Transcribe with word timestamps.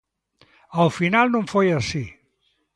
Ao 0.77 0.87
final 0.97 1.25
non 1.33 1.43
foi 1.53 1.67
así. 1.79 2.05